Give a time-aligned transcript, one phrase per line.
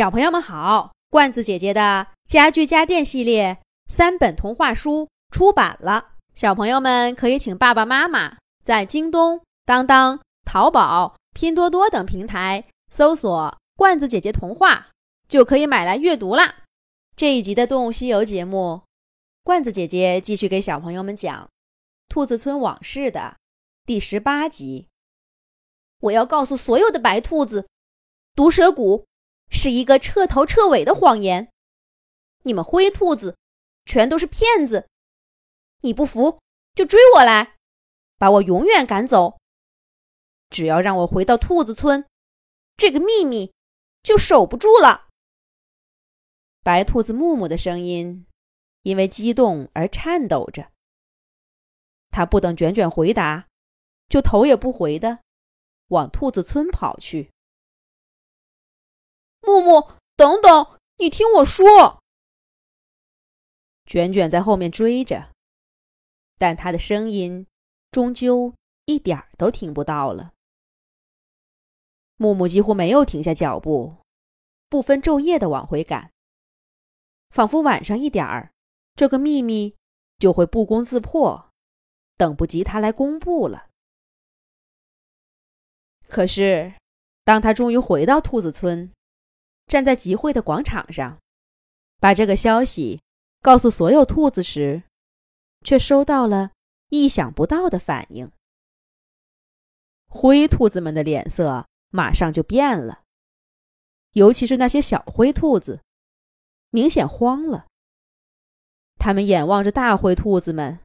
[0.00, 14.88] 小朋友们好，罐子姐姐的家具家电系列三本童话书出版了，小朋友们可以请爸爸妈妈在京东、当当、淘宝、拼多多等平台搜索“罐子姐姐童话”，
[15.28, 16.60] 就可以买来阅读啦。
[17.14, 18.80] 这一集的《动物西游》节目，
[19.44, 21.44] 罐子姐姐继续给小朋友们讲
[22.08, 23.36] 《兔子村往事》的
[23.84, 24.88] 第十八集。
[26.00, 27.68] 我要告诉所有的白兔子，
[28.34, 29.04] 毒蛇谷。
[29.50, 31.52] 是一个彻头彻尾的谎言，
[32.44, 33.36] 你们灰兔子
[33.84, 34.88] 全都是骗子。
[35.80, 36.40] 你不服
[36.74, 37.56] 就追我来，
[38.16, 39.38] 把我永远赶走。
[40.48, 42.06] 只要让我回到兔子村，
[42.76, 43.52] 这个秘密
[44.02, 45.08] 就守不住了。
[46.62, 48.26] 白兔子木木的声音
[48.82, 50.70] 因为激动而颤抖着，
[52.10, 53.48] 他不等卷卷回答，
[54.08, 55.20] 就头也不回的
[55.88, 57.30] 往兔子村跑去。
[59.50, 62.00] 木木，等等，你听我说。
[63.84, 65.32] 卷卷在后面追着，
[66.38, 67.48] 但他的声音
[67.90, 70.32] 终究一点儿都听不到了。
[72.16, 73.96] 木木几乎没有停下脚步，
[74.68, 76.12] 不分昼夜的往回赶，
[77.30, 78.52] 仿佛晚上一点儿，
[78.94, 79.74] 这个秘密
[80.18, 81.50] 就会不攻自破，
[82.16, 83.68] 等不及他来公布了。
[86.06, 86.74] 可是，
[87.24, 88.92] 当他终于回到兔子村，
[89.70, 91.20] 站在集会的广场上，
[92.00, 93.00] 把这个消息
[93.40, 94.82] 告诉所有兔子时，
[95.64, 96.50] 却收到了
[96.88, 98.32] 意想不到的反应。
[100.08, 103.04] 灰兔子们的脸色马上就变了，
[104.14, 105.82] 尤其是那些小灰兔子，
[106.70, 107.68] 明显慌了。
[108.98, 110.80] 他们眼望着大灰兔子们，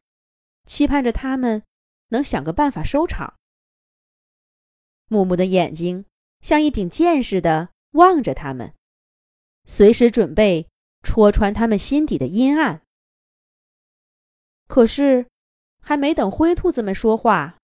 [0.66, 1.64] 期盼着他们
[2.10, 3.34] 能想个办法收场。
[5.08, 6.06] 木木的眼睛
[6.42, 7.70] 像一柄剑似的。
[7.96, 8.74] 望着他们，
[9.66, 10.70] 随时准备
[11.02, 12.82] 戳穿他们心底的阴暗。
[14.68, 15.28] 可是，
[15.82, 17.58] 还没等灰兔子们说话，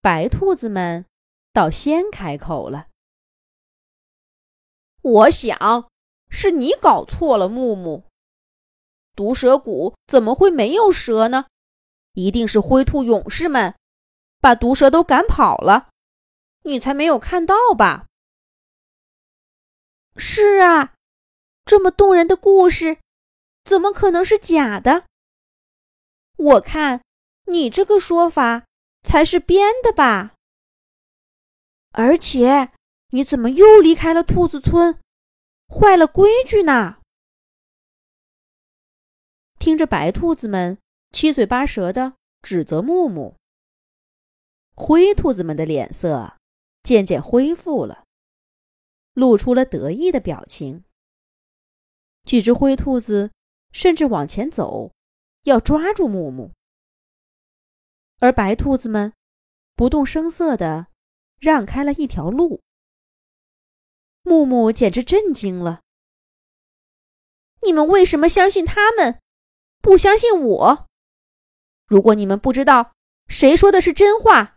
[0.00, 1.06] 白兔子们
[1.52, 2.88] 倒先开口了
[5.02, 5.90] ：“我想
[6.30, 8.04] 是你搞错了，木木。
[9.14, 11.46] 毒蛇谷怎么会没有蛇呢？
[12.14, 13.74] 一定是灰兔勇士们
[14.40, 15.90] 把毒蛇都赶跑了，
[16.62, 18.06] 你才没有看到吧？”
[20.16, 20.94] 是啊，
[21.64, 22.98] 这么动人的故事，
[23.64, 25.06] 怎么可能是假的？
[26.36, 27.02] 我看
[27.46, 28.64] 你这个说法
[29.02, 30.34] 才是编的吧。
[31.90, 32.72] 而且，
[33.10, 34.98] 你怎么又离开了兔子村，
[35.68, 36.98] 坏了规矩呢？
[39.58, 40.78] 听着白兔子们
[41.12, 43.36] 七嘴八舌的指责木木，
[44.74, 46.36] 灰兔子们的脸色
[46.82, 48.03] 渐渐恢复了。
[49.14, 50.84] 露出了得意的表情。
[52.24, 53.32] 几只灰兔子
[53.72, 54.92] 甚至往前走，
[55.44, 56.52] 要抓住木木，
[58.18, 59.12] 而白兔子们
[59.74, 60.86] 不动声色地
[61.38, 62.62] 让开了一条路。
[64.22, 65.82] 木木简直震惊了
[67.62, 69.20] ：“你们为什么相信他们，
[69.80, 70.86] 不相信我？
[71.86, 72.94] 如果你们不知道
[73.28, 74.56] 谁说的是真话，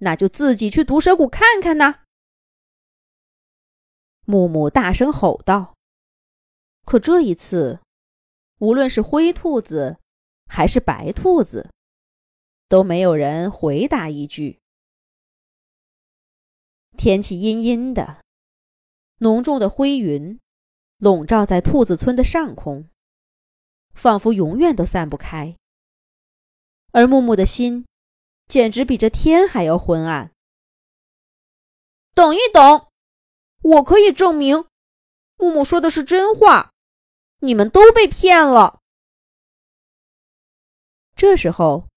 [0.00, 2.00] 那就自己去毒蛇谷看看呢。”
[4.26, 5.74] 木木大声吼道
[6.86, 7.80] ：“可这一次，
[8.58, 9.98] 无论是灰兔子
[10.48, 11.70] 还是白兔子，
[12.68, 14.60] 都没有人回答一句。
[16.96, 18.22] 天气阴阴的，
[19.18, 20.40] 浓重的灰云
[20.96, 22.88] 笼罩在兔子村的上空，
[23.92, 25.56] 仿佛永远都散不开。
[26.92, 27.84] 而木木的心，
[28.46, 30.32] 简直比这天还要昏暗。
[32.14, 32.86] 等一等。”
[33.64, 34.66] 我可以证明，
[35.38, 36.72] 木木说的是真话，
[37.38, 38.80] 你们都被骗了。
[41.16, 41.88] 这时候，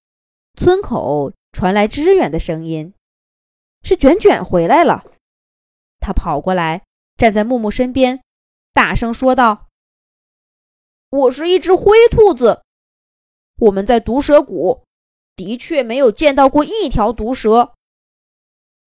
[0.55, 2.93] 村口传来支援的声音，
[3.83, 5.11] 是卷卷回来了。
[5.99, 6.85] 他跑过来，
[7.17, 8.23] 站在木木身边，
[8.71, 9.67] 大声说道
[11.11, 12.63] ：“我是一只灰兔子，
[13.57, 14.85] 我们在毒蛇谷
[15.35, 17.73] 的确没有见到过一条毒蛇。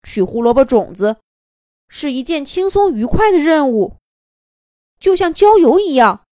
[0.03, 1.19] 取胡萝卜种子。”
[1.93, 3.97] 是一件轻松愉快的任务，
[5.01, 6.25] 就像郊游一样。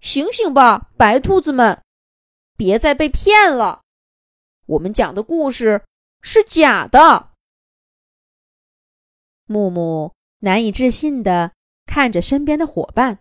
[0.00, 1.82] 醒醒吧，白兔子们，
[2.56, 3.82] 别再被骗了！
[4.66, 5.84] 我们讲的故事
[6.20, 7.30] 是假的。
[9.46, 11.52] 木木难以置信的
[11.86, 13.20] 看着身边的伙伴，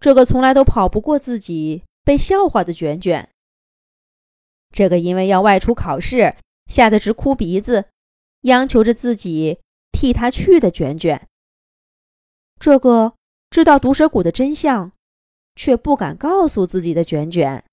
[0.00, 3.30] 这个从来都跑不过自己被笑话的卷卷，
[4.70, 6.36] 这个因为要外出考试
[6.66, 7.88] 吓得直哭鼻子。
[8.42, 9.60] 央求着自己
[9.92, 11.28] 替他去的卷卷，
[12.58, 13.14] 这个
[13.50, 14.92] 知道毒蛇谷的真相，
[15.54, 17.64] 却不敢告诉自己的卷卷。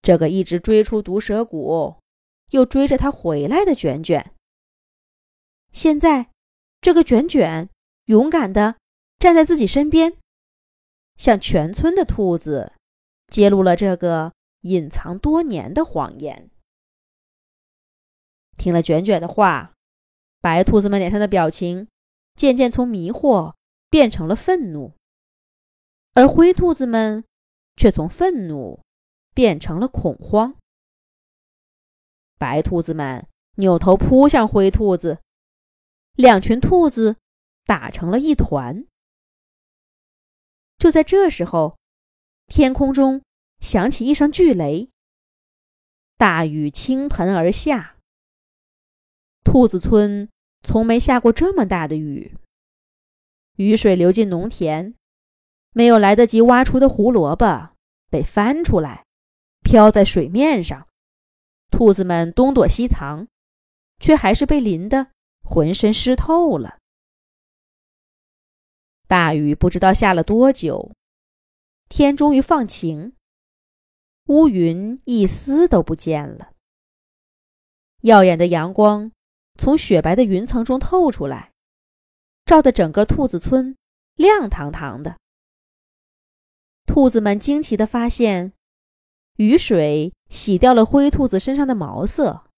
[0.00, 1.96] 这个一直追出毒蛇谷，
[2.50, 4.32] 又追着他回来的卷卷，
[5.72, 6.30] 现在，
[6.80, 7.68] 这个卷卷
[8.06, 8.76] 勇敢的
[9.18, 10.16] 站在自己身边，
[11.16, 12.72] 向全村的兔子
[13.28, 16.50] 揭露了这个隐藏多年的谎言。
[18.56, 19.74] 听了卷卷的话，
[20.40, 21.88] 白兔子们脸上的表情
[22.34, 23.54] 渐渐从迷惑
[23.90, 24.94] 变成了愤怒，
[26.14, 27.24] 而灰兔子们
[27.76, 28.80] 却从愤怒。
[29.34, 30.54] 变成了恐慌。
[32.38, 35.18] 白兔子们扭头扑向灰兔子，
[36.12, 37.16] 两群兔子
[37.64, 38.86] 打成了一团。
[40.78, 41.76] 就在这时候，
[42.46, 43.22] 天空中
[43.58, 44.88] 响起一声巨雷，
[46.16, 47.93] 大雨倾盆而下。
[49.44, 50.28] 兔子村
[50.62, 52.36] 从没下过这么大的雨，
[53.56, 54.94] 雨水流进农田，
[55.72, 57.76] 没有来得及挖出的胡萝卜
[58.10, 59.04] 被翻出来。
[59.62, 60.86] 飘在水面上，
[61.70, 63.28] 兔子们东躲西藏，
[63.98, 65.08] 却还是被淋得
[65.42, 66.78] 浑身湿透了。
[69.06, 70.92] 大雨不知道下了多久，
[71.88, 73.14] 天终于放晴，
[74.26, 76.52] 乌云一丝都不见了。
[78.02, 79.10] 耀眼的阳光
[79.58, 81.52] 从雪白的云层中透出来，
[82.44, 83.76] 照得整个兔子村
[84.14, 85.16] 亮堂堂的。
[86.86, 88.52] 兔子们惊奇地发现。
[89.36, 92.48] 雨水洗掉了灰兔子身上的毛色，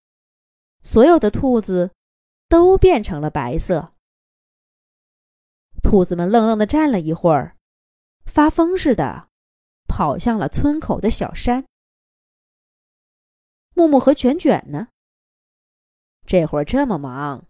[0.82, 1.93] 所有的兔子
[2.50, 3.94] 都变成了白色。
[5.82, 7.56] 兔子们愣愣的站了一会儿，
[8.26, 9.31] 发疯似的
[9.88, 11.64] 跑向了村口的小山。
[13.72, 14.88] 木木和卷卷呢？
[16.26, 17.46] 这会儿这么忙，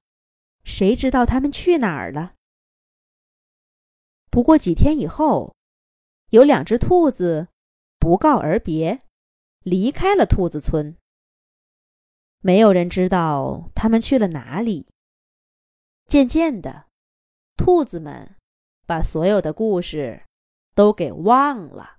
[0.62, 2.34] 谁知道他们去哪儿了？
[4.30, 5.56] 不过几天以后，
[6.30, 7.48] 有两只兔子
[7.98, 9.02] 不告而别。
[9.62, 10.96] 离开了兔子村，
[12.40, 14.86] 没有人知道他们去了哪里。
[16.06, 16.86] 渐渐的，
[17.56, 18.36] 兔子们
[18.86, 20.22] 把所有的故事
[20.76, 21.94] 都给忘了。